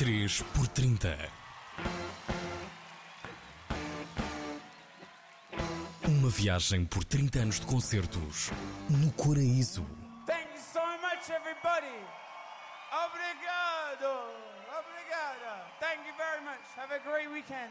[0.00, 1.14] 3 por 30
[6.08, 8.50] Uma viagem por 30 anos de concertos
[8.88, 9.84] no Coraíso.
[10.24, 12.00] Thank you so much, everybody.
[12.90, 14.08] Obrigado.
[14.80, 15.66] Obrigada.
[15.80, 16.64] Thank you very much.
[16.78, 17.70] Have a great weekend.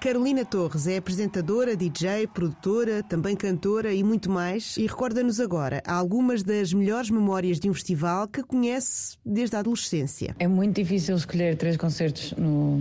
[0.00, 6.42] Carolina Torres é apresentadora, DJ, produtora, também cantora e muito mais, e recorda-nos agora algumas
[6.42, 10.34] das melhores memórias de um festival que conhece desde a adolescência.
[10.38, 12.78] É muito difícil escolher três concertos no,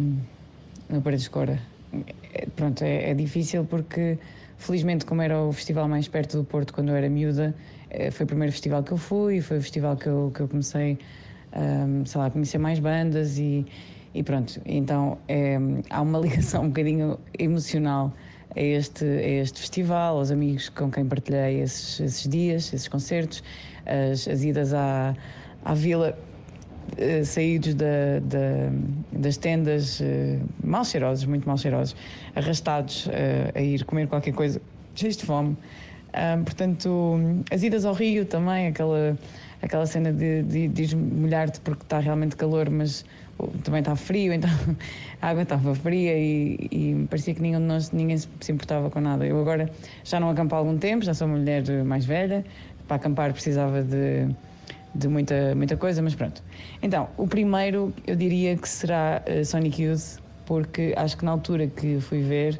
[0.89, 1.61] no Paredes de Cora.
[2.33, 4.17] É, pronto, é, é difícil porque,
[4.57, 7.53] felizmente, como era o festival mais perto do Porto quando eu era miúda,
[7.89, 10.47] eh, foi o primeiro festival que eu fui, foi o festival que eu, que eu
[10.47, 10.97] comecei,
[11.53, 13.65] um, sei lá, a conhecer mais bandas e
[14.13, 15.57] e pronto, então é,
[15.89, 18.13] há uma ligação um bocadinho emocional
[18.55, 23.43] a este, a este festival, aos amigos com quem partilhei esses, esses dias, esses concertos,
[23.85, 25.15] as, as idas à,
[25.63, 26.17] à vila,
[26.97, 28.71] eh, saídos da, da,
[29.11, 31.95] das tendas eh, mal cheirosos, muito mal cheirosos,
[32.35, 34.59] arrastados eh, a ir comer qualquer coisa,
[34.95, 35.55] cheios de fome.
[36.13, 37.19] Ah, portanto,
[37.51, 39.17] as idas ao Rio também, aquela,
[39.61, 43.05] aquela cena de, de, de molhar-te porque está realmente calor, mas
[43.63, 44.49] também estava frio, então
[45.21, 48.99] a água estava fria e, e, parecia que ninguém de nós ninguém se importava com
[48.99, 49.25] nada.
[49.25, 49.69] Eu agora
[50.03, 52.43] já não acampo há algum tempo, já sou uma mulher mais velha,
[52.87, 54.27] para acampar precisava de,
[54.93, 56.43] de muita, muita coisa, mas pronto.
[56.81, 61.67] Então, o primeiro eu diria que será uh, Sonic Youth, porque acho que na altura
[61.67, 62.59] que fui ver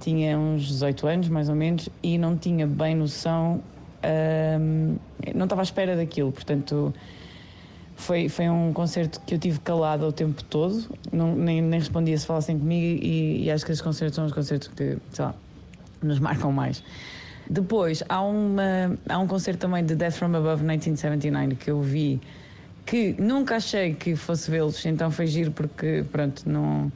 [0.00, 3.62] tinha uns 18 anos mais ou menos e não tinha bem noção,
[4.02, 4.98] uh,
[5.34, 6.94] não estava à espera daquilo, portanto
[7.98, 12.16] foi, foi um concerto que eu tive calado o tempo todo, não, nem, nem respondia
[12.16, 15.34] se falassem comigo e, e acho que esses concertos são os concertos que, sei lá,
[16.00, 16.82] nos marcam mais.
[17.50, 22.20] Depois, há, uma, há um concerto também de Death From Above 1979 que eu vi,
[22.86, 26.92] que nunca achei que fosse vê-los, então foi giro porque, pronto, não,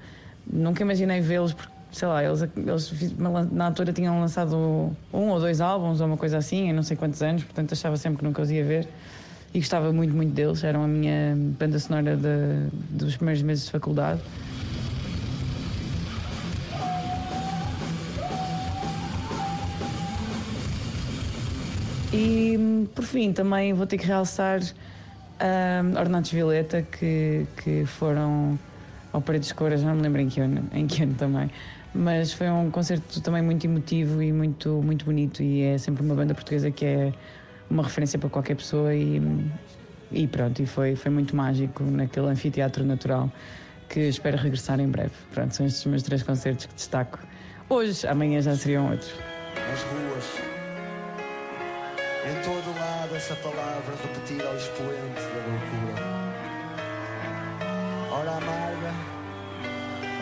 [0.47, 1.53] nunca imaginei vê-los
[1.93, 3.15] sei lá, eles, eles
[3.53, 4.57] na altura tinham lançado
[5.13, 7.97] um ou dois álbuns ou uma coisa assim, em não sei quantos anos, portanto achava
[7.97, 8.89] sempre que nunca os ia ver
[9.55, 10.65] e gostava muito, muito deles.
[10.65, 14.21] Eram a minha banda sonora de, dos primeiros meses de faculdade.
[22.15, 22.59] E
[22.95, 28.59] por fim também vou ter que realçar um, Ornatos Violeta que, que foram
[29.13, 31.51] ao Paredes já não me lembro em que, ano, em que ano também,
[31.95, 36.15] mas foi um concerto também muito emotivo e muito, muito bonito e é sempre uma
[36.15, 37.13] banda portuguesa que é
[37.69, 39.21] uma referência para qualquer pessoa e,
[40.11, 43.31] e pronto, e foi, foi muito mágico naquele anfiteatro natural
[43.89, 45.13] que espero regressar em breve.
[45.33, 47.19] Pronto, são estes meus três concertos que destaco.
[47.69, 49.13] Hoje, amanhã já seriam outros.
[49.55, 50.25] Nas ruas,
[52.25, 56.33] em todo lado, essa palavra repetida ao expoente da loucura.
[58.11, 58.93] Ora amarga,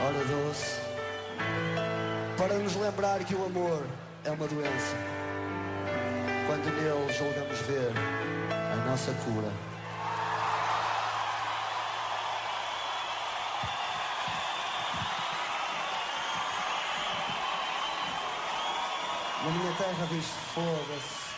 [0.04, 0.89] ora doce,
[2.40, 3.86] para nos lembrar que o amor
[4.24, 4.96] é uma doença
[6.46, 7.92] quando nele julgamos ver
[8.50, 9.52] a nossa cura.
[19.44, 20.24] Na minha terra diz
[20.54, 21.29] foda-se.